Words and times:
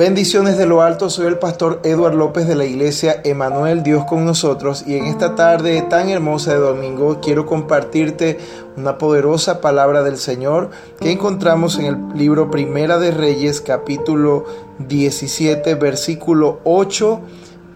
Bendiciones 0.00 0.56
de 0.56 0.64
lo 0.64 0.80
alto, 0.80 1.10
soy 1.10 1.26
el 1.26 1.38
pastor 1.38 1.80
Eduard 1.84 2.14
López 2.14 2.48
de 2.48 2.54
la 2.54 2.64
iglesia 2.64 3.20
Emanuel 3.22 3.82
Dios 3.82 4.06
con 4.06 4.24
nosotros 4.24 4.84
y 4.86 4.96
en 4.96 5.04
esta 5.04 5.34
tarde 5.34 5.82
tan 5.82 6.08
hermosa 6.08 6.54
de 6.54 6.58
domingo 6.58 7.20
quiero 7.20 7.44
compartirte 7.44 8.38
una 8.78 8.96
poderosa 8.96 9.60
palabra 9.60 10.02
del 10.02 10.16
Señor 10.16 10.70
que 11.02 11.12
encontramos 11.12 11.78
en 11.78 11.84
el 11.84 11.98
libro 12.14 12.50
Primera 12.50 12.98
de 12.98 13.10
Reyes 13.10 13.60
capítulo 13.60 14.46
17 14.78 15.74
versículo 15.74 16.60
8 16.64 17.20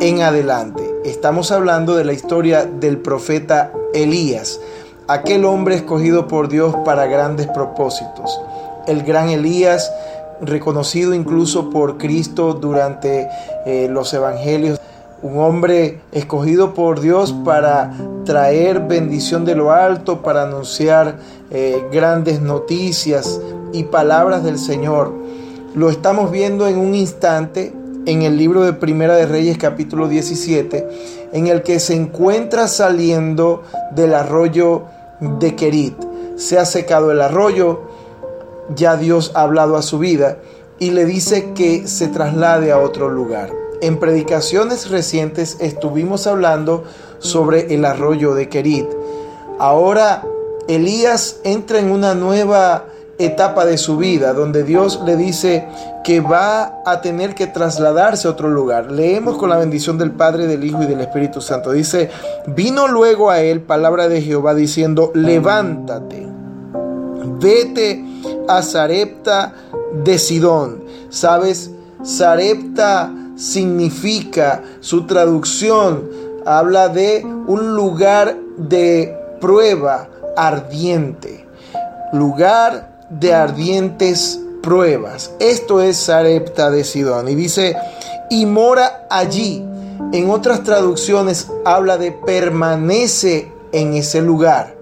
en 0.00 0.22
adelante. 0.22 0.82
Estamos 1.04 1.52
hablando 1.52 1.94
de 1.94 2.06
la 2.06 2.14
historia 2.14 2.64
del 2.64 2.96
profeta 2.96 3.70
Elías, 3.92 4.62
aquel 5.08 5.44
hombre 5.44 5.74
escogido 5.74 6.26
por 6.26 6.48
Dios 6.48 6.74
para 6.86 7.04
grandes 7.04 7.48
propósitos. 7.48 8.40
El 8.86 9.02
gran 9.02 9.28
Elías 9.28 9.92
reconocido 10.40 11.14
incluso 11.14 11.70
por 11.70 11.98
Cristo 11.98 12.54
durante 12.54 13.28
eh, 13.66 13.88
los 13.90 14.12
evangelios. 14.14 14.80
Un 15.22 15.38
hombre 15.38 16.00
escogido 16.12 16.74
por 16.74 17.00
Dios 17.00 17.32
para 17.44 17.92
traer 18.24 18.80
bendición 18.80 19.44
de 19.44 19.54
lo 19.54 19.72
alto, 19.72 20.22
para 20.22 20.42
anunciar 20.42 21.18
eh, 21.50 21.82
grandes 21.90 22.40
noticias 22.40 23.40
y 23.72 23.84
palabras 23.84 24.44
del 24.44 24.58
Señor. 24.58 25.12
Lo 25.74 25.88
estamos 25.90 26.30
viendo 26.30 26.68
en 26.68 26.78
un 26.78 26.94
instante 26.94 27.72
en 28.06 28.22
el 28.22 28.36
libro 28.36 28.62
de 28.62 28.72
Primera 28.72 29.16
de 29.16 29.26
Reyes 29.26 29.58
capítulo 29.58 30.08
17, 30.08 30.86
en 31.32 31.46
el 31.46 31.62
que 31.62 31.80
se 31.80 31.94
encuentra 31.94 32.68
saliendo 32.68 33.62
del 33.92 34.14
arroyo 34.14 34.82
de 35.20 35.54
Kerit. 35.54 35.94
Se 36.36 36.58
ha 36.58 36.64
secado 36.64 37.12
el 37.12 37.20
arroyo, 37.20 37.82
ya 38.74 38.96
Dios 38.96 39.32
ha 39.34 39.42
hablado 39.42 39.76
a 39.76 39.82
su 39.82 39.98
vida 39.98 40.38
y 40.78 40.90
le 40.90 41.04
dice 41.04 41.52
que 41.54 41.86
se 41.86 42.08
traslade 42.08 42.72
a 42.72 42.78
otro 42.78 43.08
lugar. 43.08 43.50
En 43.80 43.98
predicaciones 43.98 44.90
recientes 44.90 45.56
estuvimos 45.60 46.26
hablando 46.26 46.84
sobre 47.18 47.74
el 47.74 47.84
arroyo 47.84 48.34
de 48.34 48.48
Kerit. 48.48 48.86
Ahora 49.58 50.24
Elías 50.68 51.40
entra 51.44 51.78
en 51.78 51.90
una 51.90 52.14
nueva 52.14 52.86
etapa 53.18 53.64
de 53.64 53.78
su 53.78 53.96
vida 53.96 54.32
donde 54.32 54.64
Dios 54.64 55.00
le 55.04 55.16
dice 55.16 55.68
que 56.02 56.20
va 56.20 56.82
a 56.84 57.00
tener 57.00 57.34
que 57.34 57.46
trasladarse 57.46 58.26
a 58.26 58.32
otro 58.32 58.48
lugar. 58.48 58.90
Leemos 58.90 59.36
con 59.36 59.50
la 59.50 59.56
bendición 59.56 59.98
del 59.98 60.10
Padre, 60.10 60.46
del 60.46 60.64
Hijo 60.64 60.82
y 60.82 60.86
del 60.86 61.00
Espíritu 61.00 61.40
Santo. 61.40 61.72
Dice, 61.72 62.10
vino 62.46 62.88
luego 62.88 63.30
a 63.30 63.40
él 63.40 63.60
palabra 63.60 64.08
de 64.08 64.20
Jehová 64.20 64.54
diciendo, 64.54 65.12
levántate, 65.14 66.26
vete 67.38 68.04
a 68.48 68.62
Zarepta 68.62 69.54
de 70.04 70.18
Sidón. 70.18 70.84
¿Sabes? 71.10 71.70
Zarepta 72.04 73.12
significa, 73.36 74.62
su 74.80 75.06
traducción 75.06 76.08
habla 76.44 76.88
de 76.88 77.24
un 77.24 77.74
lugar 77.74 78.36
de 78.56 79.16
prueba 79.40 80.08
ardiente. 80.36 81.46
Lugar 82.12 83.06
de 83.10 83.34
ardientes 83.34 84.40
pruebas. 84.62 85.32
Esto 85.40 85.80
es 85.80 86.06
Zarepta 86.06 86.70
de 86.70 86.84
Sidón. 86.84 87.28
Y 87.28 87.34
dice, 87.34 87.76
y 88.30 88.46
mora 88.46 89.06
allí. 89.10 89.64
En 90.12 90.30
otras 90.30 90.62
traducciones 90.62 91.48
habla 91.64 91.98
de 91.98 92.12
permanece 92.12 93.50
en 93.72 93.94
ese 93.94 94.22
lugar. 94.22 94.74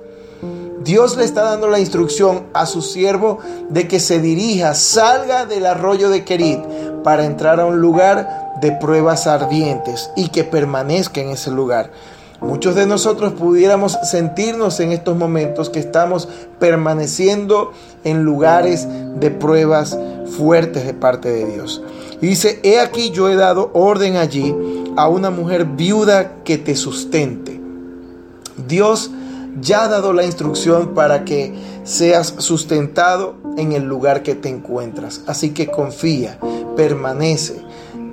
Dios 0.85 1.17
le 1.17 1.25
está 1.25 1.43
dando 1.43 1.69
la 1.69 1.81
instrucción 1.81 2.45
a 2.55 2.67
su 2.67 2.83
siervo 2.83 3.39
de 3.69 3.89
que 3.89 4.01
se 4.01 4.21
dirija, 4.21 4.75
salga 4.75 5.47
del 5.47 5.67
arroyo 5.67 6.11
de 6.11 6.25
Kerit 6.25 6.61
para 7.05 7.25
entrar 7.25 7.61
a 7.61 7.67
un 7.67 7.81
lugar 7.81 8.53
de 8.61 8.73
pruebas 8.73 9.27
ardientes 9.27 10.11
y 10.17 10.29
que 10.29 10.45
permanezca 10.45 11.21
en 11.21 11.31
ese 11.31 11.51
lugar. 11.51 11.91
Muchos 12.41 12.75
de 12.75 12.87
nosotros 12.87 13.35
pudiéramos 13.35 13.97
sentirnos 14.03 14.81
en 14.81 14.91
estos 14.91 15.17
momentos 15.17 15.71
que 15.71 15.79
estamos 15.79 16.29
permaneciendo 16.59 17.73
en 18.03 18.25
lugares 18.25 18.89
de 19.17 19.31
pruebas 19.31 19.97
fuertes 20.37 20.85
de 20.85 20.95
parte 20.95 21.31
de 21.31 21.47
Dios. 21.47 21.83
Y 22.21 22.27
dice, 22.27 22.59
he 22.65 22.81
aquí 22.81 23.11
yo 23.11 23.29
he 23.29 23.37
dado 23.37 23.71
orden 23.75 24.17
allí 24.17 24.55
a 24.97 25.09
una 25.09 25.31
mujer 25.31 25.67
viuda 25.67 26.43
que 26.45 26.59
te 26.59 26.75
sustente. 26.75 27.61
Dios 28.67 29.11
ya 29.61 29.85
ha 29.85 29.89
dado 29.89 30.13
la 30.13 30.25
instrucción 30.25 30.95
para 30.95 31.25
que 31.25 31.55
seas 31.85 32.35
sustentado 32.39 33.35
en 33.57 33.73
el 33.73 33.85
lugar 33.85 34.23
que 34.23 34.35
te 34.35 34.49
encuentras. 34.49 35.23
Así 35.27 35.51
que 35.51 35.69
confía, 35.69 36.39
permanece, 36.77 37.63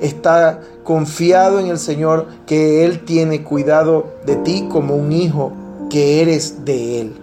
está 0.01 0.61
confiado 0.83 1.59
en 1.59 1.67
el 1.67 1.79
Señor 1.79 2.27
que 2.45 2.85
Él 2.85 3.05
tiene 3.05 3.44
cuidado 3.44 4.13
de 4.25 4.35
ti 4.38 4.67
como 4.69 4.95
un 4.95 5.11
hijo 5.11 5.53
que 5.89 6.22
eres 6.22 6.66
de 6.66 7.01
Él. 7.01 7.13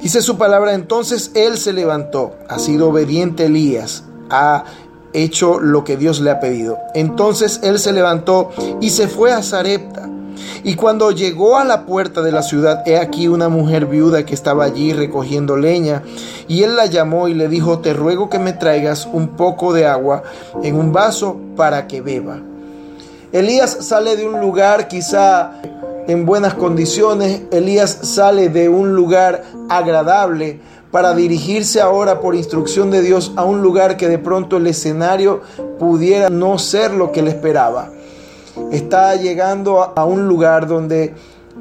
Dice 0.00 0.22
su 0.22 0.36
palabra, 0.36 0.74
entonces 0.74 1.30
Él 1.34 1.56
se 1.56 1.72
levantó, 1.72 2.36
ha 2.48 2.58
sido 2.58 2.90
obediente 2.90 3.46
Elías, 3.46 4.04
ha 4.30 4.64
hecho 5.12 5.58
lo 5.58 5.84
que 5.84 5.96
Dios 5.96 6.20
le 6.20 6.30
ha 6.30 6.40
pedido. 6.40 6.78
Entonces 6.94 7.60
Él 7.62 7.78
se 7.78 7.92
levantó 7.92 8.50
y 8.80 8.90
se 8.90 9.08
fue 9.08 9.32
a 9.32 9.42
Zarepta 9.42 10.10
y 10.64 10.74
cuando 10.74 11.10
llegó 11.10 11.56
a 11.58 11.64
la 11.64 11.86
puerta 11.86 12.22
de 12.22 12.32
la 12.32 12.42
ciudad, 12.42 12.82
he 12.86 12.98
aquí 12.98 13.28
una 13.28 13.48
mujer 13.48 13.86
viuda 13.86 14.26
que 14.26 14.34
estaba 14.34 14.64
allí 14.64 14.92
recogiendo 14.92 15.56
leña. 15.56 16.02
Y 16.48 16.62
él 16.62 16.76
la 16.76 16.86
llamó 16.86 17.28
y 17.28 17.34
le 17.34 17.48
dijo, 17.48 17.78
te 17.78 17.92
ruego 17.92 18.28
que 18.28 18.38
me 18.38 18.52
traigas 18.52 19.06
un 19.06 19.28
poco 19.28 19.72
de 19.72 19.86
agua 19.86 20.22
en 20.62 20.76
un 20.76 20.92
vaso 20.92 21.36
para 21.56 21.86
que 21.86 22.00
beba. 22.00 22.40
Elías 23.32 23.78
sale 23.80 24.16
de 24.16 24.26
un 24.26 24.40
lugar 24.40 24.88
quizá 24.88 25.52
en 26.06 26.26
buenas 26.26 26.54
condiciones. 26.54 27.42
Elías 27.50 27.90
sale 28.02 28.48
de 28.48 28.68
un 28.68 28.94
lugar 28.94 29.44
agradable 29.68 30.60
para 30.90 31.14
dirigirse 31.14 31.80
ahora 31.80 32.20
por 32.20 32.34
instrucción 32.34 32.90
de 32.90 33.02
Dios 33.02 33.32
a 33.36 33.44
un 33.44 33.60
lugar 33.60 33.96
que 33.96 34.08
de 34.08 34.18
pronto 34.18 34.56
el 34.56 34.66
escenario 34.66 35.42
pudiera 35.78 36.30
no 36.30 36.58
ser 36.58 36.92
lo 36.92 37.12
que 37.12 37.20
él 37.20 37.28
esperaba 37.28 37.90
está 38.72 39.14
llegando 39.16 39.92
a 39.96 40.04
un 40.04 40.28
lugar 40.28 40.66
donde 40.66 41.14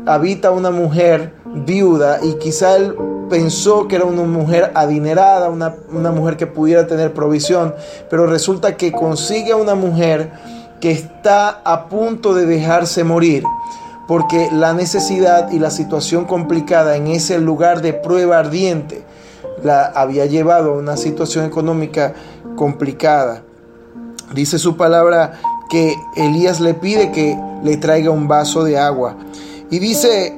habita 0.06 0.52
una 0.52 0.72
mujer 0.72 1.34
viuda 1.46 2.20
y 2.22 2.36
quizá 2.36 2.76
él 2.76 2.96
pensó 3.30 3.88
que 3.88 3.96
era 3.96 4.06
una 4.06 4.24
mujer 4.24 4.72
adinerada, 4.76 5.50
una, 5.50 5.76
una, 5.92 6.12
mujer 6.12 6.38
que 6.38 6.48
pudiera 6.48 6.86
tener 6.86 7.14
provisión, 7.14 7.74
pero 8.10 8.28
resulta 8.28 8.78
que 8.78 8.92
consigue 8.92 9.54
a 9.54 9.56
una 9.56 9.76
mujer 9.76 10.32
que 10.80 10.92
está 10.92 11.62
a 11.64 11.88
punto 11.88 12.34
de 12.34 12.46
dejarse 12.46 13.04
morir, 13.04 13.44
porque 14.08 14.50
la 14.52 14.74
necesidad 14.74 15.52
y 15.52 15.60
la 15.60 15.72
situación 15.72 16.26
complicada 16.26 16.96
en 16.96 17.08
ese 17.08 17.40
lugar 17.40 17.82
de 17.82 17.94
prueba 17.94 18.38
ardiente 18.38 19.04
la 19.64 19.86
había 19.86 20.26
llevado 20.26 20.74
a 20.74 20.78
una 20.78 20.98
situación 20.98 21.46
económica 21.46 22.14
complicada. 22.56 23.42
Dice 24.34 24.60
su 24.60 24.76
palabra 24.76 25.40
que 25.70 25.96
Elías 26.16 26.60
le 26.60 26.74
pide 26.74 27.12
que 27.12 27.38
le 27.64 27.78
traiga 27.78 28.12
un 28.12 28.28
vaso 28.28 28.64
de 28.64 28.78
agua. 28.78 29.16
Y 29.70 29.80
dice, 29.80 30.38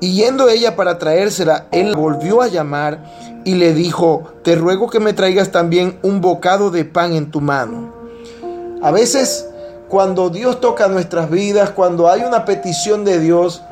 y 0.00 0.14
yendo 0.14 0.48
ella 0.48 0.76
para 0.76 0.98
traérsela, 0.98 1.66
él 1.72 1.94
volvió 1.94 2.40
a 2.40 2.48
llamar 2.48 3.04
y 3.44 3.54
le 3.54 3.74
dijo, 3.74 4.24
te 4.42 4.54
ruego 4.54 4.88
que 4.88 5.00
me 5.00 5.12
traigas 5.12 5.50
también 5.50 5.98
un 6.02 6.20
bocado 6.20 6.70
de 6.70 6.84
pan 6.84 7.12
en 7.12 7.30
tu 7.30 7.40
mano. 7.40 7.92
A 8.82 8.90
veces, 8.90 9.46
cuando 9.88 10.30
Dios 10.30 10.60
toca 10.60 10.88
nuestras 10.88 11.30
vidas, 11.30 11.70
cuando 11.70 12.08
hay 12.08 12.22
una 12.22 12.44
petición 12.44 13.04
de 13.04 13.18
Dios, 13.18 13.62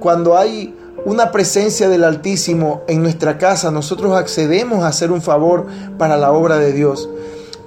cuando 0.00 0.36
hay 0.36 0.74
una 1.04 1.30
presencia 1.30 1.88
del 1.88 2.04
Altísimo 2.04 2.82
en 2.88 3.02
nuestra 3.02 3.38
casa, 3.38 3.70
nosotros 3.70 4.16
accedemos 4.16 4.82
a 4.82 4.88
hacer 4.88 5.12
un 5.12 5.22
favor 5.22 5.66
para 5.96 6.16
la 6.16 6.32
obra 6.32 6.58
de 6.58 6.72
Dios. 6.72 7.08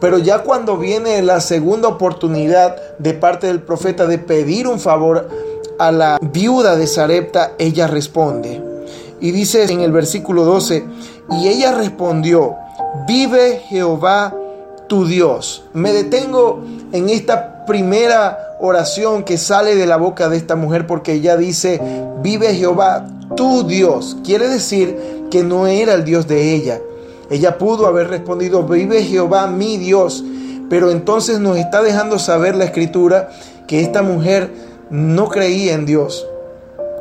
Pero 0.01 0.17
ya 0.17 0.39
cuando 0.39 0.77
viene 0.77 1.21
la 1.21 1.39
segunda 1.39 1.87
oportunidad 1.87 2.75
de 2.97 3.13
parte 3.13 3.47
del 3.47 3.61
profeta 3.61 4.07
de 4.07 4.17
pedir 4.17 4.67
un 4.67 4.79
favor 4.79 5.29
a 5.77 5.91
la 5.91 6.19
viuda 6.19 6.75
de 6.75 6.87
Sarepta, 6.87 7.53
ella 7.59 7.87
responde. 7.87 8.61
Y 9.21 9.31
dice 9.31 9.71
en 9.71 9.81
el 9.81 9.91
versículo 9.91 10.43
12, 10.43 10.83
y 11.39 11.47
ella 11.47 11.71
respondió, 11.71 12.55
vive 13.07 13.61
Jehová 13.69 14.35
tu 14.87 15.05
Dios. 15.05 15.63
Me 15.73 15.93
detengo 15.93 16.63
en 16.91 17.09
esta 17.09 17.65
primera 17.65 18.57
oración 18.59 19.23
que 19.23 19.37
sale 19.37 19.75
de 19.75 19.85
la 19.85 19.97
boca 19.97 20.29
de 20.29 20.37
esta 20.37 20.55
mujer 20.55 20.87
porque 20.87 21.13
ella 21.13 21.37
dice, 21.37 21.79
vive 22.21 22.55
Jehová 22.55 23.07
tu 23.35 23.63
Dios. 23.67 24.17
Quiere 24.23 24.47
decir 24.47 25.27
que 25.29 25.43
no 25.43 25.67
era 25.67 25.93
el 25.93 26.03
Dios 26.03 26.27
de 26.27 26.55
ella, 26.55 26.81
ella 27.31 27.57
pudo 27.57 27.87
haber 27.87 28.09
respondido, 28.09 28.63
vive 28.63 29.03
Jehová 29.03 29.47
mi 29.47 29.77
Dios. 29.77 30.23
Pero 30.69 30.91
entonces 30.91 31.39
nos 31.39 31.57
está 31.57 31.81
dejando 31.81 32.19
saber 32.19 32.55
la 32.55 32.65
escritura 32.65 33.29
que 33.67 33.81
esta 33.81 34.01
mujer 34.01 34.51
no 34.89 35.29
creía 35.29 35.73
en 35.73 35.85
Dios. 35.85 36.27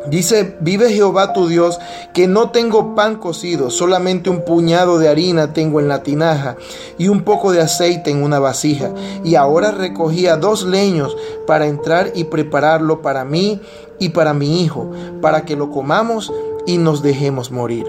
Dice, 0.07 0.57
vive 0.61 0.91
Jehová 0.91 1.33
tu 1.33 1.47
Dios, 1.47 1.79
que 2.15 2.27
no 2.27 2.51
tengo 2.51 2.95
pan 2.95 3.17
cocido, 3.17 3.71
solamente 3.71 4.31
un 4.31 4.45
puñado 4.45 4.99
de 4.99 5.09
harina 5.09 5.53
tengo 5.53 5.79
en 5.79 5.89
la 5.89 6.03
tinaja 6.03 6.57
y 6.97 7.09
un 7.09 7.23
poco 7.23 7.53
de 7.53 7.61
aceite 7.61 8.11
en 8.11 8.23
una 8.23 8.39
vasija. 8.39 8.93
Y 9.25 9.35
ahora 9.35 9.73
recogía 9.73 10.37
dos 10.37 10.65
leños 10.65 11.17
para 11.47 11.67
entrar 11.67 12.13
y 12.15 12.25
prepararlo 12.25 13.03
para 13.03 13.25
mí 13.25 13.61
y 13.99 14.11
para 14.11 14.33
mi 14.33 14.63
hijo, 14.63 14.91
para 15.21 15.45
que 15.45 15.57
lo 15.57 15.71
comamos 15.71 16.33
y 16.67 16.79
nos 16.79 17.03
dejemos 17.03 17.51
morir. 17.51 17.85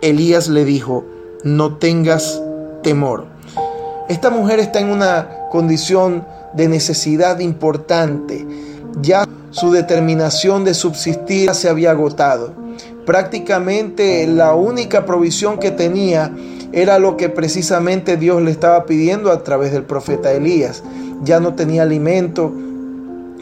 Elías 0.00 0.48
le 0.48 0.64
dijo, 0.64 1.04
no 1.44 1.76
tengas 1.76 2.40
temor. 2.82 3.26
Esta 4.08 4.30
mujer 4.30 4.58
está 4.58 4.80
en 4.80 4.90
una 4.90 5.48
condición 5.50 6.24
de 6.54 6.68
necesidad 6.68 7.40
importante. 7.40 8.46
Ya 9.00 9.26
su 9.50 9.70
determinación 9.70 10.64
de 10.64 10.74
subsistir 10.74 11.54
se 11.54 11.68
había 11.68 11.90
agotado. 11.90 12.52
Prácticamente 13.04 14.26
la 14.26 14.54
única 14.54 15.06
provisión 15.06 15.58
que 15.58 15.70
tenía 15.70 16.32
era 16.72 16.98
lo 16.98 17.16
que 17.16 17.28
precisamente 17.28 18.16
Dios 18.16 18.42
le 18.42 18.50
estaba 18.50 18.84
pidiendo 18.84 19.32
a 19.32 19.42
través 19.42 19.72
del 19.72 19.84
profeta 19.84 20.32
Elías. 20.32 20.82
Ya 21.22 21.40
no 21.40 21.54
tenía 21.54 21.82
alimento 21.82 22.52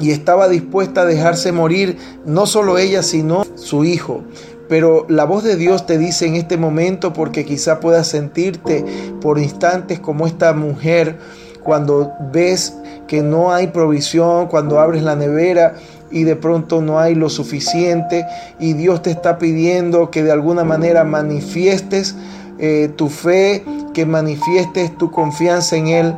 y 0.01 0.11
estaba 0.11 0.49
dispuesta 0.49 1.03
a 1.03 1.07
dejarse 1.07 1.53
morir 1.53 1.97
no 2.25 2.47
solo 2.47 2.79
ella, 2.79 3.03
sino 3.03 3.45
su 3.57 3.85
hijo. 3.85 4.23
Pero 4.69 5.07
la 5.09 5.25
voz 5.25 5.45
de 5.45 5.57
Dios 5.57 5.87
te 5.87 5.99
dice 5.99 6.27
en 6.27 6.35
este 6.35 6.57
momento, 6.57 7.13
porque 7.13 7.45
quizá 7.45 7.81
puedas 7.81 8.09
sentirte 8.09 8.85
por 9.21 9.39
instantes 9.39 10.01
como 10.01 10.27
esta 10.27 10.53
mujer, 10.53 11.19
cuando 11.63 12.13
ves 12.33 12.77
que 13.09 13.23
no 13.23 13.53
hay 13.53 13.69
provisión, 13.69 14.47
cuando 14.47 14.79
abres 14.79 15.03
la 15.03 15.17
nevera 15.17 15.75
y 16.11 16.23
de 16.23 16.37
pronto 16.37 16.81
no 16.81 17.01
hay 17.01 17.17
lo 17.17 17.29
suficiente 17.29 18.25
y 18.61 18.75
Dios 18.75 19.03
te 19.03 19.11
está 19.11 19.39
pidiendo 19.39 20.11
que 20.13 20.23
de 20.23 20.31
alguna 20.31 20.63
manera 20.63 21.03
manifiestes 21.03 22.15
eh, 22.59 22.91
tu 22.97 23.09
fe, 23.09 23.65
que 23.93 24.07
manifiestes 24.07 24.97
tu 24.97 25.11
confianza 25.11 25.77
en 25.77 25.89
Él. 25.89 26.17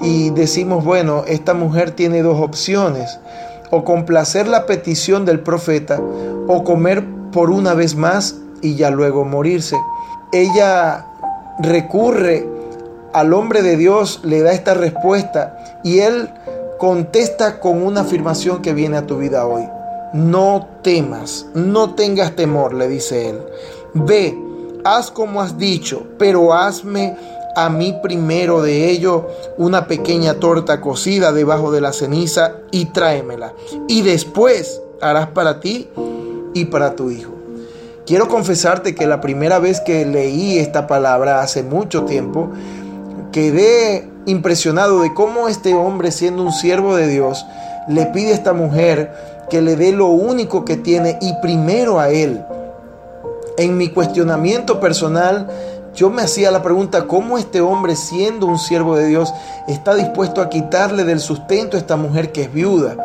Y 0.00 0.30
decimos, 0.30 0.84
bueno, 0.84 1.24
esta 1.26 1.54
mujer 1.54 1.92
tiene 1.92 2.22
dos 2.22 2.40
opciones, 2.40 3.18
o 3.70 3.84
complacer 3.84 4.48
la 4.48 4.66
petición 4.66 5.24
del 5.24 5.40
profeta 5.40 6.00
o 6.46 6.64
comer 6.64 7.04
por 7.32 7.50
una 7.50 7.74
vez 7.74 7.94
más 7.94 8.36
y 8.62 8.74
ya 8.76 8.90
luego 8.90 9.24
morirse. 9.24 9.76
Ella 10.32 11.06
recurre 11.60 12.48
al 13.12 13.32
hombre 13.32 13.62
de 13.62 13.76
Dios, 13.76 14.20
le 14.24 14.42
da 14.42 14.52
esta 14.52 14.74
respuesta 14.74 15.80
y 15.82 16.00
él 16.00 16.30
contesta 16.78 17.60
con 17.60 17.82
una 17.82 18.02
afirmación 18.02 18.62
que 18.62 18.74
viene 18.74 18.98
a 18.98 19.06
tu 19.06 19.18
vida 19.18 19.46
hoy. 19.46 19.68
No 20.12 20.66
temas, 20.82 21.46
no 21.54 21.94
tengas 21.94 22.34
temor, 22.36 22.74
le 22.74 22.88
dice 22.88 23.30
él. 23.30 23.42
Ve, 23.94 24.36
haz 24.84 25.10
como 25.10 25.42
has 25.42 25.58
dicho, 25.58 26.06
pero 26.18 26.54
hazme 26.54 27.16
a 27.56 27.68
mí 27.68 27.98
primero 28.02 28.62
de 28.62 28.88
ello 28.88 29.26
una 29.56 29.86
pequeña 29.86 30.34
torta 30.34 30.80
cocida 30.80 31.32
debajo 31.32 31.72
de 31.72 31.80
la 31.80 31.92
ceniza 31.92 32.52
y 32.70 32.86
tráemela. 32.86 33.52
Y 33.88 34.02
después 34.02 34.80
harás 35.00 35.28
para 35.28 35.60
ti 35.60 35.88
y 36.54 36.66
para 36.66 36.96
tu 36.96 37.10
hijo. 37.10 37.32
Quiero 38.06 38.28
confesarte 38.28 38.94
que 38.94 39.06
la 39.06 39.20
primera 39.20 39.58
vez 39.58 39.80
que 39.80 40.06
leí 40.06 40.58
esta 40.58 40.86
palabra 40.86 41.42
hace 41.42 41.62
mucho 41.62 42.04
tiempo, 42.04 42.50
quedé 43.32 44.08
impresionado 44.26 45.02
de 45.02 45.12
cómo 45.12 45.48
este 45.48 45.74
hombre, 45.74 46.10
siendo 46.10 46.42
un 46.42 46.52
siervo 46.52 46.96
de 46.96 47.06
Dios, 47.06 47.44
le 47.88 48.06
pide 48.06 48.32
a 48.32 48.34
esta 48.34 48.52
mujer 48.52 49.12
que 49.50 49.62
le 49.62 49.76
dé 49.76 49.92
lo 49.92 50.08
único 50.08 50.64
que 50.64 50.76
tiene 50.76 51.18
y 51.20 51.34
primero 51.42 52.00
a 52.00 52.10
él. 52.10 52.42
En 53.56 53.76
mi 53.76 53.88
cuestionamiento 53.88 54.80
personal, 54.80 55.48
yo 55.94 56.10
me 56.10 56.22
hacía 56.22 56.50
la 56.50 56.62
pregunta, 56.62 57.06
¿cómo 57.06 57.38
este 57.38 57.60
hombre, 57.60 57.96
siendo 57.96 58.46
un 58.46 58.58
siervo 58.58 58.96
de 58.96 59.06
Dios, 59.06 59.34
está 59.66 59.94
dispuesto 59.94 60.40
a 60.40 60.48
quitarle 60.48 61.04
del 61.04 61.20
sustento 61.20 61.76
a 61.76 61.80
esta 61.80 61.96
mujer 61.96 62.30
que 62.30 62.42
es 62.42 62.52
viuda? 62.52 62.96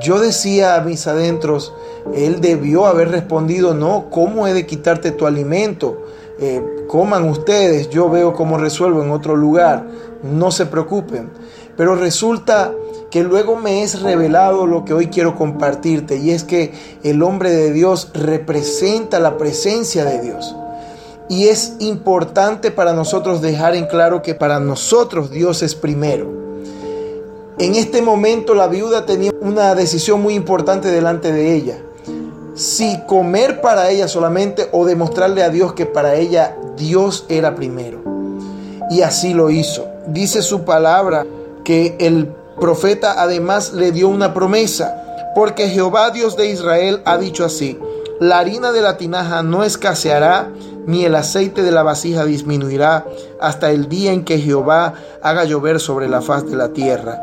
Yo 0.00 0.20
decía 0.20 0.76
a 0.76 0.82
mis 0.82 1.06
adentros, 1.06 1.72
él 2.14 2.40
debió 2.40 2.86
haber 2.86 3.10
respondido, 3.10 3.74
no, 3.74 4.06
¿cómo 4.10 4.46
he 4.46 4.54
de 4.54 4.66
quitarte 4.66 5.10
tu 5.10 5.26
alimento? 5.26 6.02
Eh, 6.38 6.62
coman 6.86 7.28
ustedes, 7.28 7.88
yo 7.90 8.10
veo 8.10 8.32
cómo 8.32 8.58
resuelvo 8.58 9.02
en 9.02 9.10
otro 9.10 9.36
lugar, 9.36 9.86
no 10.22 10.50
se 10.50 10.66
preocupen. 10.66 11.30
Pero 11.76 11.94
resulta 11.94 12.72
que 13.10 13.22
luego 13.22 13.56
me 13.56 13.82
es 13.82 14.02
revelado 14.02 14.66
lo 14.66 14.84
que 14.84 14.92
hoy 14.92 15.06
quiero 15.08 15.36
compartirte 15.36 16.16
y 16.16 16.30
es 16.30 16.44
que 16.44 16.72
el 17.02 17.22
hombre 17.22 17.50
de 17.50 17.72
Dios 17.72 18.10
representa 18.14 19.20
la 19.20 19.38
presencia 19.38 20.04
de 20.04 20.20
Dios. 20.20 20.56
Y 21.28 21.48
es 21.48 21.74
importante 21.80 22.70
para 22.70 22.92
nosotros 22.92 23.42
dejar 23.42 23.74
en 23.74 23.86
claro 23.86 24.22
que 24.22 24.34
para 24.34 24.60
nosotros 24.60 25.30
Dios 25.30 25.62
es 25.62 25.74
primero. 25.74 26.30
En 27.58 27.74
este 27.74 28.02
momento 28.02 28.54
la 28.54 28.68
viuda 28.68 29.06
tenía 29.06 29.32
una 29.40 29.74
decisión 29.74 30.22
muy 30.22 30.34
importante 30.34 30.88
delante 30.88 31.32
de 31.32 31.54
ella 31.54 31.78
si 32.56 32.98
comer 33.06 33.60
para 33.60 33.90
ella 33.90 34.08
solamente 34.08 34.68
o 34.72 34.84
demostrarle 34.84 35.42
a 35.42 35.50
Dios 35.50 35.74
que 35.74 35.86
para 35.86 36.16
ella 36.16 36.56
Dios 36.76 37.26
era 37.28 37.54
primero. 37.54 38.00
Y 38.90 39.02
así 39.02 39.34
lo 39.34 39.50
hizo. 39.50 39.86
Dice 40.08 40.42
su 40.42 40.64
palabra 40.64 41.26
que 41.64 41.96
el 42.00 42.28
profeta 42.58 43.20
además 43.20 43.72
le 43.72 43.92
dio 43.92 44.08
una 44.08 44.32
promesa, 44.32 45.32
porque 45.34 45.68
Jehová 45.68 46.10
Dios 46.10 46.36
de 46.36 46.46
Israel 46.46 47.02
ha 47.04 47.18
dicho 47.18 47.44
así, 47.44 47.78
la 48.20 48.38
harina 48.38 48.72
de 48.72 48.80
la 48.80 48.96
tinaja 48.96 49.42
no 49.42 49.62
escaseará, 49.62 50.50
ni 50.86 51.04
el 51.04 51.14
aceite 51.16 51.62
de 51.62 51.72
la 51.72 51.82
vasija 51.82 52.24
disminuirá, 52.24 53.04
hasta 53.40 53.70
el 53.70 53.88
día 53.88 54.12
en 54.12 54.24
que 54.24 54.38
Jehová 54.38 54.94
haga 55.20 55.44
llover 55.44 55.80
sobre 55.80 56.08
la 56.08 56.22
faz 56.22 56.48
de 56.48 56.56
la 56.56 56.68
tierra. 56.68 57.20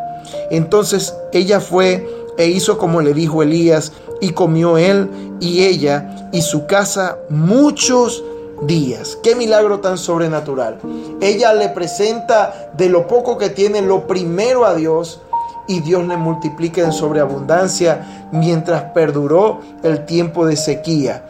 Entonces 0.52 1.16
ella 1.32 1.60
fue 1.60 2.23
e 2.38 2.48
hizo 2.48 2.78
como 2.78 3.02
le 3.02 3.14
dijo 3.14 3.44
Elías, 3.44 3.94
y 4.22 4.30
comió 4.30 4.78
él 4.78 5.10
y 5.40 5.64
ella 5.64 6.30
y 6.32 6.42
su 6.42 6.66
casa 6.66 7.18
muchos 7.30 8.24
días. 8.62 9.18
Qué 9.22 9.36
milagro 9.36 9.80
tan 9.80 9.98
sobrenatural. 9.98 10.80
Ella 11.22 11.54
le 11.54 11.70
presenta 11.70 12.72
de 12.78 12.90
lo 12.90 13.08
poco 13.08 13.38
que 13.38 13.50
tiene 13.50 13.82
lo 13.82 14.08
primero 14.08 14.66
a 14.66 14.76
Dios 14.76 15.22
y 15.68 15.82
Dios 15.82 16.08
le 16.08 16.18
multiplica 16.18 16.82
en 16.82 16.94
sobreabundancia 16.94 18.30
mientras 18.32 18.92
perduró 18.94 19.60
el 19.84 20.06
tiempo 20.06 20.46
de 20.46 20.56
sequía. 20.56 21.26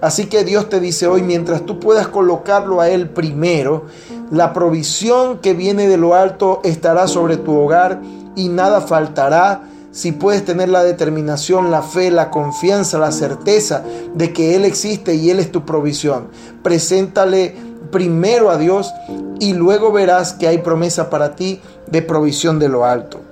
Así 0.00 0.26
que 0.26 0.44
Dios 0.44 0.68
te 0.68 0.78
dice 0.78 1.08
hoy, 1.08 1.22
mientras 1.22 1.62
tú 1.66 1.80
puedas 1.80 2.06
colocarlo 2.08 2.80
a 2.80 2.88
Él 2.88 3.08
primero, 3.08 3.86
la 4.30 4.52
provisión 4.52 5.38
que 5.38 5.54
viene 5.54 5.88
de 5.88 5.96
lo 5.96 6.14
alto 6.14 6.60
estará 6.62 7.08
sobre 7.08 7.36
tu 7.36 7.58
hogar 7.58 8.00
y 8.36 8.48
nada 8.48 8.80
faltará 8.80 9.62
si 9.98 10.12
puedes 10.12 10.44
tener 10.44 10.68
la 10.68 10.84
determinación, 10.84 11.72
la 11.72 11.82
fe, 11.82 12.12
la 12.12 12.30
confianza, 12.30 12.98
la 12.98 13.10
certeza 13.10 13.82
de 14.14 14.32
que 14.32 14.54
Él 14.54 14.64
existe 14.64 15.16
y 15.16 15.30
Él 15.30 15.40
es 15.40 15.50
tu 15.50 15.64
provisión. 15.64 16.28
Preséntale 16.62 17.56
primero 17.90 18.50
a 18.50 18.58
Dios 18.58 18.94
y 19.40 19.54
luego 19.54 19.90
verás 19.90 20.34
que 20.34 20.46
hay 20.46 20.58
promesa 20.58 21.10
para 21.10 21.34
ti 21.34 21.60
de 21.88 22.00
provisión 22.00 22.60
de 22.60 22.68
lo 22.68 22.84
alto. 22.84 23.22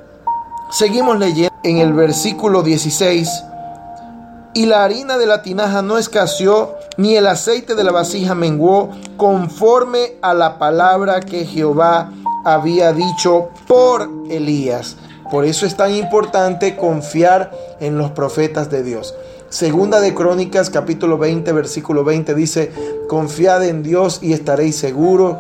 Seguimos 0.73 1.21
leyendo 1.21 1.55
en 1.63 1.79
el 1.79 1.93
versículo 1.93 2.65
16. 2.65 3.31
Y 4.55 4.67
la 4.67 4.83
harina 4.83 5.19
de 5.19 5.27
la 5.27 5.43
tinaja 5.43 5.83
no 5.83 5.99
escaseó, 5.99 6.75
ni 6.97 7.15
el 7.15 7.29
aceite 7.29 7.77
de 7.77 7.85
la 7.85 7.93
vasija 7.93 8.35
menguó, 8.35 8.91
conforme 9.17 10.15
a 10.21 10.35
la 10.35 10.59
palabra 10.59 11.21
que 11.21 11.45
Jehová 11.45 12.11
había 12.45 12.93
dicho 12.93 13.51
por 13.69 14.11
Elías. 14.29 14.97
Por 15.31 15.45
eso 15.45 15.67
es 15.67 15.77
tan 15.77 15.93
importante 15.93 16.77
confiar 16.77 17.51
en 17.81 17.99
los 17.99 18.11
profetas 18.13 18.71
de 18.71 18.83
Dios. 18.83 19.15
Segunda 19.49 20.01
de 20.01 20.15
Crónicas 20.15 20.71
capítulo 20.71 21.19
20 21.19 21.53
versículo 21.53 22.05
20 22.05 22.35
dice, 22.35 22.73
confiad 23.09 23.65
en 23.65 23.83
Dios 23.83 24.21
y 24.23 24.33
estaréis 24.33 24.77
seguros, 24.77 25.37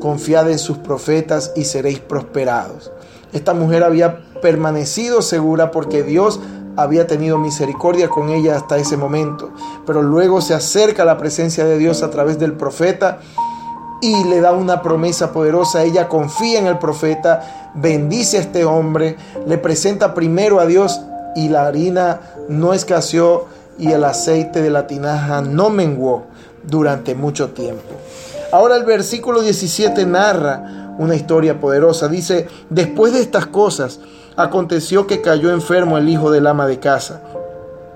confiad 0.00 0.50
en 0.50 0.58
sus 0.58 0.78
profetas 0.78 1.52
y 1.56 1.64
seréis 1.64 1.98
prosperados. 1.98 2.92
Esta 3.32 3.54
mujer 3.54 3.82
había 3.82 4.20
permanecido 4.40 5.22
segura 5.22 5.70
porque 5.70 6.02
Dios 6.02 6.40
había 6.76 7.06
tenido 7.06 7.38
misericordia 7.38 8.08
con 8.08 8.28
ella 8.28 8.56
hasta 8.56 8.76
ese 8.76 8.96
momento, 8.96 9.50
pero 9.86 10.02
luego 10.02 10.40
se 10.40 10.54
acerca 10.54 11.02
a 11.02 11.06
la 11.06 11.18
presencia 11.18 11.64
de 11.64 11.78
Dios 11.78 12.02
a 12.02 12.10
través 12.10 12.38
del 12.38 12.52
profeta 12.52 13.20
y 14.00 14.24
le 14.24 14.40
da 14.40 14.52
una 14.52 14.82
promesa 14.82 15.32
poderosa. 15.32 15.82
Ella 15.82 16.08
confía 16.08 16.58
en 16.58 16.66
el 16.66 16.78
profeta, 16.78 17.72
bendice 17.74 18.38
a 18.38 18.40
este 18.40 18.64
hombre, 18.64 19.16
le 19.46 19.58
presenta 19.58 20.14
primero 20.14 20.60
a 20.60 20.66
Dios 20.66 21.00
y 21.34 21.48
la 21.48 21.66
harina 21.66 22.20
no 22.48 22.72
escaseó 22.72 23.46
y 23.78 23.92
el 23.92 24.04
aceite 24.04 24.62
de 24.62 24.70
la 24.70 24.86
tinaja 24.86 25.42
no 25.42 25.70
menguó 25.70 26.24
durante 26.62 27.14
mucho 27.14 27.50
tiempo. 27.50 27.94
Ahora 28.52 28.76
el 28.76 28.84
versículo 28.84 29.42
17 29.42 30.06
narra 30.06 30.94
una 30.98 31.14
historia 31.14 31.60
poderosa. 31.60 32.08
Dice, 32.08 32.48
después 32.70 33.12
de 33.12 33.20
estas 33.20 33.46
cosas, 33.46 34.00
aconteció 34.36 35.06
que 35.06 35.20
cayó 35.20 35.50
enfermo 35.50 35.98
el 35.98 36.08
hijo 36.08 36.30
del 36.30 36.46
ama 36.46 36.66
de 36.66 36.78
casa. 36.78 37.22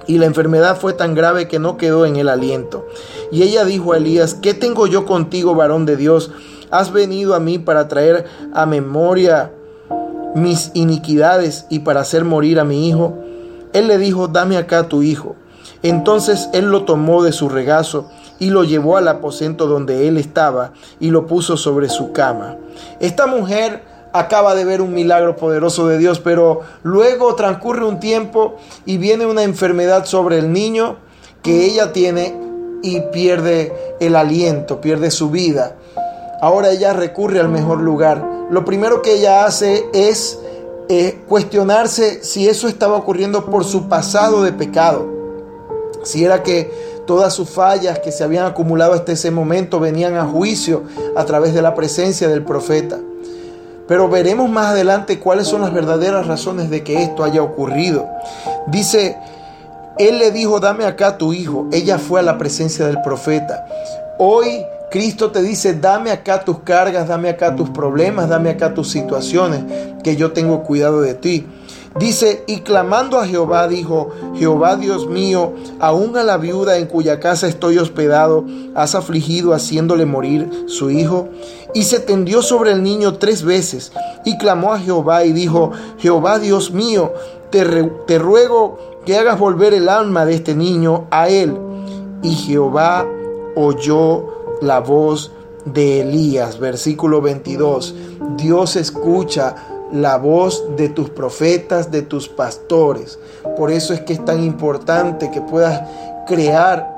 Y 0.07 0.19
la 0.19 0.27
enfermedad 0.27 0.79
fue 0.79 0.93
tan 0.93 1.15
grave 1.15 1.49
que 1.49 1.59
no 1.59 1.77
quedó 1.77 2.07
en 2.07 2.17
el 2.17 2.29
aliento. 2.29 2.87
Y 3.31 3.43
ella 3.43 3.65
dijo 3.65 3.93
a 3.93 3.99
Elías, 3.99 4.35
¿qué 4.35 4.55
tengo 4.55 4.87
yo 4.87 5.07
contigo, 5.07 5.55
varón 5.55 5.87
de 5.87 5.97
Dios? 5.97 6.31
Has 6.71 6.93
venido 6.93 7.35
a 7.35 7.41
mí 7.41 7.59
para 7.59 7.89
traer 7.89 8.27
a 8.53 8.67
memoria 8.67 9.53
mis 10.35 10.71
iniquidades 10.75 11.67
y 11.69 11.81
para 11.81 12.01
hacer 12.01 12.25
morir 12.25 12.61
a 12.61 12.65
mi 12.65 12.89
hijo. 12.89 13.19
Él 13.73 13.89
le 13.89 13.99
dijo, 13.99 14.29
dame 14.29 14.57
acá 14.57 14.89
tu 14.89 15.03
hijo. 15.03 15.37
Entonces 15.83 16.49
él 16.53 16.67
lo 16.67 16.85
tomó 16.85 17.23
de 17.23 17.33
su 17.33 17.49
regazo 17.49 18.09
y 18.39 18.51
lo 18.51 18.65
llevó 18.65 18.97
al 18.97 19.09
aposento 19.09 19.67
donde 19.67 20.09
él 20.09 20.19
estaba 20.19 20.73
y 20.99 21.11
lo 21.11 21.27
puso 21.27 21.57
sobre 21.57 21.89
su 21.89 22.13
cama. 22.13 22.57
Esta 23.01 23.27
mujer 23.27 23.83
acaba 24.13 24.55
de 24.55 24.65
ver 24.65 24.81
un 24.81 24.93
milagro 24.93 25.37
poderoso 25.37 25.87
de 25.87 25.99
Dios, 25.99 26.21
pero 26.21 26.61
luego 26.83 27.35
transcurre 27.35 27.85
un 27.85 28.01
tiempo 28.01 28.57
y 28.85 28.99
viene 28.99 29.27
una 29.27 29.43
enfermedad 29.43 30.05
sobre 30.05 30.39
el 30.39 30.53
niño 30.53 30.97
que 31.43 31.65
ella 31.65 31.93
tiene 31.93 32.35
y 32.83 33.01
pierde 33.13 33.73
el 34.01 34.17
aliento, 34.17 34.81
pierde 34.81 35.11
su 35.11 35.31
vida. 35.31 35.77
Ahora 36.41 36.71
ella 36.71 36.93
recurre 36.93 37.41
al 37.41 37.49
mejor 37.49 37.81
lugar. 37.81 38.25
Lo 38.51 38.65
primero 38.65 39.03
que 39.03 39.15
ella 39.15 39.45
hace 39.45 39.85
es 39.93 40.39
eh, 40.89 41.21
cuestionarse 41.29 42.25
si 42.25 42.49
eso 42.49 42.67
estaba 42.67 42.97
ocurriendo 42.97 43.47
por 43.47 43.65
su 43.65 43.89
pasado 43.89 44.43
de 44.43 44.53
pecado. 44.53 45.07
Si 46.03 46.25
era 46.25 46.43
que 46.43 46.73
todas 47.07 47.35
sus 47.35 47.51
fallas 47.51 47.99
que 47.99 48.11
se 48.11 48.25
habían 48.25 48.47
acumulado 48.47 48.95
hasta 48.95 49.13
ese 49.13 49.31
momento 49.31 49.81
venían 49.81 50.17
a 50.17 50.25
juicio 50.25 50.85
a 51.17 51.25
través 51.25 51.53
de 51.55 51.63
la 51.63 51.75
presencia 51.75 52.29
del 52.29 52.45
profeta. 52.45 52.99
Pero 53.91 54.09
veremos 54.09 54.49
más 54.49 54.67
adelante 54.67 55.19
cuáles 55.19 55.49
son 55.49 55.63
las 55.63 55.73
verdaderas 55.73 56.29
razones 56.29 56.71
de 56.71 56.85
que 56.85 57.03
esto 57.03 57.25
haya 57.25 57.43
ocurrido. 57.43 58.09
Dice, 58.69 59.17
él 59.99 60.21
le 60.21 60.31
dijo, 60.31 60.61
dame 60.61 60.85
acá 60.85 61.19
tu 61.19 61.33
hijo. 61.33 61.67
Ella 61.73 61.99
fue 61.99 62.21
a 62.21 62.23
la 62.23 62.39
presencia 62.39 62.87
del 62.87 63.03
profeta. 63.03 63.67
Hoy 64.17 64.65
Cristo 64.93 65.33
te 65.33 65.43
dice, 65.43 65.75
dame 65.75 66.13
acá 66.13 66.45
tus 66.45 66.61
cargas, 66.61 67.09
dame 67.09 67.31
acá 67.31 67.57
tus 67.57 67.69
problemas, 67.71 68.29
dame 68.29 68.51
acá 68.51 68.75
tus 68.75 68.93
situaciones, 68.93 69.65
que 70.05 70.15
yo 70.15 70.31
tengo 70.31 70.63
cuidado 70.63 71.01
de 71.01 71.15
ti. 71.15 71.49
Dice, 71.99 72.45
y 72.47 72.61
clamando 72.61 73.19
a 73.19 73.27
Jehová, 73.27 73.67
dijo, 73.67 74.11
Jehová 74.37 74.77
Dios 74.77 75.09
mío, 75.09 75.55
aún 75.81 76.17
a 76.17 76.23
la 76.23 76.37
viuda 76.37 76.79
en 76.79 76.87
cuya 76.87 77.19
casa 77.19 77.49
estoy 77.49 77.79
hospedado, 77.79 78.45
has 78.77 78.95
afligido 78.95 79.55
haciéndole 79.55 80.07
morir 80.07 80.49
su 80.67 80.91
hijo. 80.91 81.29
Y 81.75 81.83
se 81.83 81.99
tendió 81.99 82.43
sobre 82.43 82.73
el 82.73 82.85
niño 82.85 83.15
tres 83.15 83.43
veces, 83.43 83.93
y 84.25 84.39
clamó 84.39 84.73
a 84.73 84.79
Jehová 84.79 85.25
y 85.25 85.33
dijo, 85.33 85.73
Jehová 85.99 86.39
Dios 86.39 86.71
mío, 86.71 87.13
te, 87.51 87.65
te 88.07 88.19
ruego 88.21 88.79
que 89.05 89.17
hagas 89.17 89.39
volver 89.39 89.75
el 89.75 89.89
alma 89.89 90.25
de 90.25 90.35
este 90.35 90.55
niño 90.55 91.07
a 91.11 91.29
él. 91.29 91.57
Y 92.23 92.35
Jehová 92.35 93.05
oyó 93.57 94.27
la 94.61 94.79
voz 94.79 95.33
de 95.65 96.03
Elías, 96.03 96.61
versículo 96.61 97.21
22. 97.21 97.95
Dios 98.37 98.77
escucha 98.77 99.57
la 99.93 100.17
voz 100.17 100.77
de 100.77 100.89
tus 100.89 101.11
profetas, 101.11 101.91
de 101.91 102.03
tus 102.03 102.29
pastores. 102.29 103.19
Por 103.57 103.71
eso 103.71 103.93
es 103.93 104.01
que 104.03 104.13
es 104.13 104.25
tan 104.25 104.43
importante 104.43 105.31
que 105.31 105.41
puedas 105.41 105.83
crear 106.27 106.97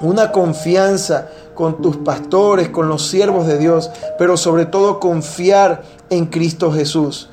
una 0.00 0.32
confianza 0.32 1.28
con 1.54 1.82
tus 1.82 1.96
pastores, 1.98 2.70
con 2.70 2.88
los 2.88 3.06
siervos 3.06 3.46
de 3.46 3.58
Dios, 3.58 3.90
pero 4.18 4.36
sobre 4.36 4.66
todo 4.66 5.00
confiar 5.00 5.82
en 6.10 6.26
Cristo 6.26 6.72
Jesús. 6.72 7.28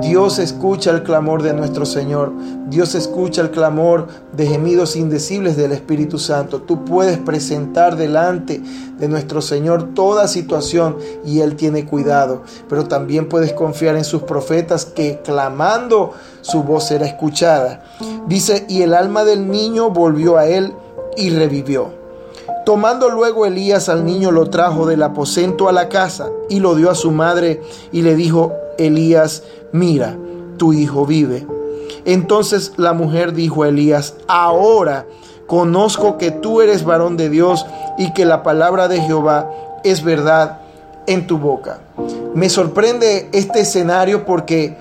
Dios 0.00 0.38
escucha 0.38 0.90
el 0.90 1.02
clamor 1.02 1.42
de 1.42 1.52
nuestro 1.52 1.84
Señor. 1.84 2.32
Dios 2.68 2.94
escucha 2.94 3.42
el 3.42 3.50
clamor 3.50 4.06
de 4.32 4.46
gemidos 4.46 4.96
indecibles 4.96 5.54
del 5.58 5.72
Espíritu 5.72 6.18
Santo. 6.18 6.62
Tú 6.62 6.82
puedes 6.86 7.18
presentar 7.18 7.96
delante 7.96 8.62
de 8.98 9.08
nuestro 9.08 9.42
Señor 9.42 9.92
toda 9.92 10.28
situación 10.28 10.96
y 11.26 11.40
Él 11.40 11.56
tiene 11.56 11.84
cuidado. 11.84 12.42
Pero 12.70 12.88
también 12.88 13.28
puedes 13.28 13.52
confiar 13.52 13.96
en 13.96 14.04
sus 14.04 14.22
profetas 14.22 14.86
que 14.86 15.20
clamando 15.22 16.12
su 16.40 16.62
voz 16.62 16.84
será 16.84 17.04
escuchada. 17.04 17.84
Dice, 18.26 18.64
y 18.70 18.80
el 18.80 18.94
alma 18.94 19.24
del 19.24 19.50
niño 19.50 19.90
volvió 19.90 20.38
a 20.38 20.46
Él 20.46 20.72
y 21.18 21.28
revivió. 21.28 21.90
Tomando 22.64 23.10
luego 23.10 23.44
Elías 23.44 23.90
al 23.90 24.06
niño 24.06 24.30
lo 24.30 24.48
trajo 24.48 24.86
del 24.86 25.02
aposento 25.02 25.68
a 25.68 25.72
la 25.72 25.90
casa 25.90 26.30
y 26.48 26.60
lo 26.60 26.76
dio 26.76 26.90
a 26.90 26.94
su 26.94 27.10
madre 27.10 27.60
y 27.90 28.00
le 28.00 28.14
dijo, 28.14 28.54
Elías, 28.78 29.42
mira, 29.72 30.16
tu 30.56 30.72
hijo 30.72 31.06
vive. 31.06 31.46
Entonces 32.04 32.72
la 32.76 32.92
mujer 32.92 33.32
dijo 33.32 33.62
a 33.62 33.68
Elías, 33.68 34.14
ahora 34.26 35.06
conozco 35.46 36.18
que 36.18 36.30
tú 36.30 36.60
eres 36.60 36.84
varón 36.84 37.16
de 37.16 37.28
Dios 37.28 37.66
y 37.98 38.12
que 38.12 38.24
la 38.24 38.42
palabra 38.42 38.88
de 38.88 39.00
Jehová 39.00 39.50
es 39.84 40.02
verdad 40.02 40.60
en 41.06 41.26
tu 41.26 41.38
boca. 41.38 41.80
Me 42.34 42.48
sorprende 42.48 43.28
este 43.32 43.60
escenario 43.60 44.24
porque 44.24 44.76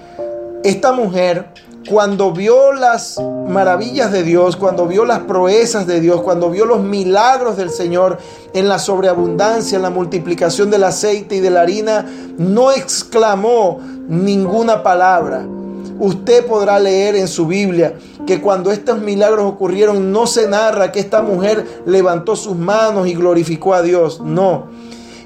esta 0.64 0.92
mujer, 0.92 1.48
cuando 1.90 2.32
vio 2.32 2.74
las 2.74 3.20
maravillas 3.48 4.12
de 4.12 4.24
Dios, 4.24 4.56
cuando 4.56 4.88
vio 4.88 5.06
las 5.06 5.20
proezas 5.20 5.88
de 5.88 6.00
Dios, 6.00 6.22
cuando 6.22 6.50
vio 6.50 6.66
los 6.66 6.82
milagros 6.82 7.58
del 7.58 7.70
Señor 7.70 8.20
en 8.54 8.70
la 8.70 8.80
sobreabundancia, 8.80 9.78
en 9.78 9.82
la 9.82 9.90
multiplicación 9.90 10.70
del 10.70 10.84
aceite 10.84 11.38
y 11.38 11.40
de 11.40 11.50
la 11.50 11.62
harina, 11.62 12.06
no 12.38 12.72
exclamó, 12.72 13.80
ninguna 14.08 14.84
palabra. 14.84 15.46
Usted 16.00 16.46
podrá 16.46 16.80
leer 16.80 17.16
en 17.16 17.28
su 17.28 17.48
Biblia 17.48 17.94
que 18.26 18.42
cuando 18.42 18.72
estos 18.72 19.00
milagros 19.00 19.46
ocurrieron 19.46 20.12
no 20.12 20.28
se 20.28 20.48
narra 20.48 20.92
que 20.92 21.00
esta 21.00 21.22
mujer 21.22 21.84
levantó 21.86 22.36
sus 22.36 22.56
manos 22.56 23.08
y 23.08 23.14
glorificó 23.14 23.74
a 23.74 23.82
Dios. 23.82 24.20
No. 24.22 24.66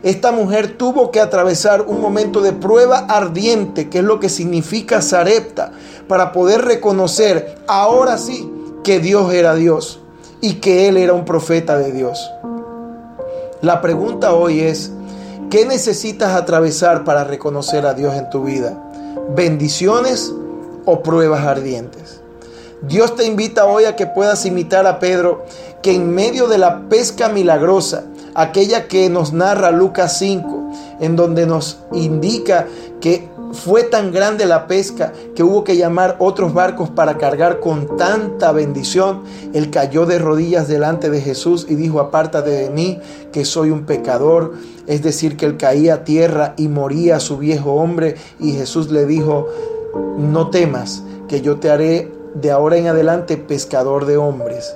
Esta 0.03 0.31
mujer 0.31 0.77
tuvo 0.77 1.09
que 1.09 1.19
atravesar 1.19 1.81
un 1.81 1.99
momento 1.99 2.41
de 2.41 2.53
prueba 2.53 2.99
ardiente, 3.09 3.89
que 3.89 3.99
es 3.99 4.03
lo 4.03 4.19
que 4.19 4.29
significa 4.29 5.01
Sarepta, 5.01 5.71
para 6.07 6.31
poder 6.31 6.61
reconocer 6.61 7.57
ahora 7.67 8.17
sí 8.17 8.51
que 8.83 8.99
Dios 8.99 9.33
era 9.33 9.55
Dios 9.55 9.99
y 10.41 10.55
que 10.55 10.87
Él 10.87 10.97
era 10.97 11.13
un 11.13 11.25
profeta 11.25 11.77
de 11.77 11.91
Dios. 11.91 12.31
La 13.61 13.81
pregunta 13.81 14.33
hoy 14.33 14.59
es, 14.59 14.91
¿Qué 15.49 15.65
necesitas 15.65 16.35
atravesar 16.35 17.03
para 17.03 17.23
reconocer 17.23 17.85
a 17.85 17.93
Dios 17.93 18.15
en 18.15 18.29
tu 18.29 18.43
vida? 18.43 18.77
¿Bendiciones 19.35 20.33
o 20.85 21.03
pruebas 21.03 21.45
ardientes? 21.45 22.19
Dios 22.81 23.15
te 23.15 23.25
invita 23.25 23.65
hoy 23.65 23.85
a 23.85 23.95
que 23.95 24.07
puedas 24.07 24.45
imitar 24.45 24.87
a 24.87 24.99
Pedro, 24.99 25.45
que 25.81 25.93
en 25.93 26.13
medio 26.13 26.47
de 26.47 26.57
la 26.57 26.89
pesca 26.89 27.29
milagrosa, 27.29 28.03
aquella 28.33 28.87
que 28.87 29.09
nos 29.09 29.33
narra 29.33 29.71
Lucas 29.71 30.17
5, 30.17 30.71
en 30.99 31.15
donde 31.15 31.45
nos 31.45 31.77
indica 31.93 32.67
que 32.99 33.29
fue 33.51 33.83
tan 33.83 34.11
grande 34.11 34.45
la 34.45 34.67
pesca 34.67 35.13
que 35.35 35.43
hubo 35.43 35.63
que 35.63 35.77
llamar 35.77 36.15
otros 36.19 36.53
barcos 36.53 36.89
para 36.89 37.17
cargar 37.17 37.59
con 37.59 37.97
tanta 37.97 38.51
bendición. 38.51 39.23
Él 39.53 39.69
cayó 39.69 40.05
de 40.05 40.19
rodillas 40.19 40.67
delante 40.67 41.09
de 41.09 41.21
Jesús 41.21 41.65
y 41.69 41.75
dijo, 41.75 41.99
apártate 41.99 42.49
de 42.49 42.69
mí, 42.69 42.99
que 43.31 43.45
soy 43.45 43.71
un 43.71 43.85
pecador. 43.85 44.53
Es 44.87 45.01
decir, 45.03 45.37
que 45.37 45.45
él 45.45 45.57
caía 45.57 45.95
a 45.95 46.03
tierra 46.03 46.53
y 46.57 46.67
moría 46.67 47.19
su 47.19 47.37
viejo 47.37 47.73
hombre. 47.73 48.15
Y 48.39 48.51
Jesús 48.53 48.91
le 48.91 49.05
dijo, 49.05 49.47
no 50.17 50.49
temas, 50.49 51.03
que 51.27 51.41
yo 51.41 51.57
te 51.57 51.69
haré 51.69 52.11
de 52.33 52.51
ahora 52.51 52.77
en 52.77 52.87
adelante 52.87 53.37
pescador 53.37 54.05
de 54.05 54.17
hombres. 54.17 54.75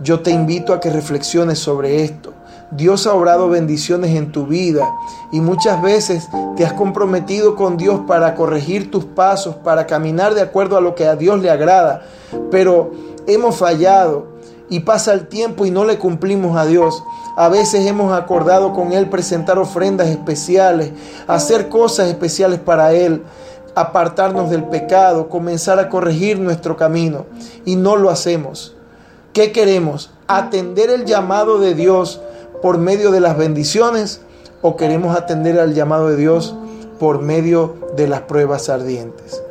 Yo 0.00 0.20
te 0.20 0.30
invito 0.30 0.74
a 0.74 0.80
que 0.80 0.90
reflexiones 0.90 1.58
sobre 1.58 2.04
esto. 2.04 2.35
Dios 2.72 3.06
ha 3.06 3.14
obrado 3.14 3.48
bendiciones 3.48 4.16
en 4.16 4.32
tu 4.32 4.46
vida 4.46 4.84
y 5.30 5.40
muchas 5.40 5.80
veces 5.80 6.28
te 6.56 6.64
has 6.64 6.72
comprometido 6.72 7.54
con 7.54 7.76
Dios 7.76 8.00
para 8.08 8.34
corregir 8.34 8.90
tus 8.90 9.04
pasos, 9.04 9.54
para 9.56 9.86
caminar 9.86 10.34
de 10.34 10.42
acuerdo 10.42 10.76
a 10.76 10.80
lo 10.80 10.94
que 10.94 11.06
a 11.06 11.14
Dios 11.14 11.40
le 11.40 11.50
agrada, 11.50 12.02
pero 12.50 12.90
hemos 13.26 13.56
fallado 13.56 14.36
y 14.68 14.80
pasa 14.80 15.12
el 15.12 15.28
tiempo 15.28 15.64
y 15.64 15.70
no 15.70 15.84
le 15.84 15.98
cumplimos 15.98 16.56
a 16.56 16.66
Dios. 16.66 17.04
A 17.36 17.48
veces 17.48 17.86
hemos 17.86 18.12
acordado 18.12 18.72
con 18.72 18.92
Él 18.92 19.08
presentar 19.08 19.58
ofrendas 19.58 20.08
especiales, 20.08 20.90
hacer 21.28 21.68
cosas 21.68 22.08
especiales 22.08 22.58
para 22.58 22.92
Él, 22.92 23.22
apartarnos 23.76 24.50
del 24.50 24.64
pecado, 24.64 25.28
comenzar 25.28 25.78
a 25.78 25.88
corregir 25.88 26.40
nuestro 26.40 26.76
camino 26.76 27.26
y 27.64 27.76
no 27.76 27.94
lo 27.94 28.10
hacemos. 28.10 28.74
¿Qué 29.32 29.52
queremos? 29.52 30.10
Atender 30.26 30.90
el 30.90 31.04
llamado 31.04 31.58
de 31.58 31.74
Dios 31.74 32.20
por 32.62 32.78
medio 32.78 33.10
de 33.10 33.20
las 33.20 33.36
bendiciones 33.36 34.20
o 34.62 34.76
queremos 34.76 35.16
atender 35.16 35.58
al 35.58 35.74
llamado 35.74 36.08
de 36.08 36.16
Dios 36.16 36.54
por 36.98 37.20
medio 37.20 37.76
de 37.96 38.08
las 38.08 38.22
pruebas 38.22 38.68
ardientes. 38.68 39.42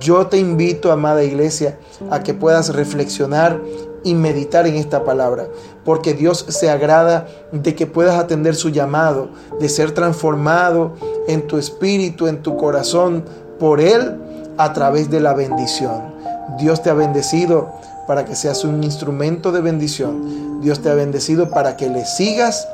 Yo 0.00 0.26
te 0.26 0.38
invito, 0.38 0.90
amada 0.90 1.22
iglesia, 1.22 1.78
a 2.10 2.22
que 2.22 2.34
puedas 2.34 2.74
reflexionar 2.74 3.60
y 4.02 4.14
meditar 4.14 4.66
en 4.66 4.76
esta 4.76 5.04
palabra, 5.04 5.48
porque 5.84 6.14
Dios 6.14 6.44
se 6.48 6.70
agrada 6.70 7.26
de 7.52 7.74
que 7.74 7.86
puedas 7.86 8.18
atender 8.18 8.56
su 8.56 8.70
llamado, 8.70 9.30
de 9.60 9.68
ser 9.68 9.92
transformado 9.92 10.94
en 11.28 11.46
tu 11.46 11.56
espíritu, 11.56 12.26
en 12.26 12.42
tu 12.42 12.56
corazón, 12.56 13.24
por 13.58 13.80
Él 13.80 14.16
a 14.58 14.72
través 14.72 15.10
de 15.10 15.20
la 15.20 15.34
bendición. 15.34 16.14
Dios 16.58 16.82
te 16.82 16.90
ha 16.90 16.94
bendecido 16.94 17.68
para 18.06 18.24
que 18.24 18.36
seas 18.36 18.64
un 18.64 18.82
instrumento 18.84 19.52
de 19.52 19.60
bendición. 19.60 20.45
Dios 20.60 20.80
te 20.80 20.90
ha 20.90 20.94
bendecido 20.94 21.50
para 21.50 21.76
que 21.76 21.88
le 21.88 22.04
sigas 22.04 22.68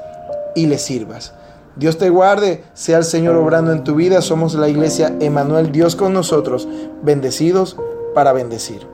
y 0.55 0.67
le 0.67 0.79
sirvas. 0.79 1.33
Dios 1.77 1.97
te 1.97 2.11
guarde, 2.11 2.65
sea 2.75 2.99
el 2.99 3.05
Señor 3.05 3.37
obrando 3.37 3.73
en 3.73 3.85
tu 3.85 3.95
vida. 3.95 4.21
Somos 4.21 4.55
la 4.55 4.69
iglesia 4.69 5.15
Emanuel, 5.21 5.73
Dios 5.73 5.97
con 5.97 6.13
nosotros, 6.13 6.69
bendecidos 7.03 7.77
para 8.15 8.33
bendecir. 8.33 8.87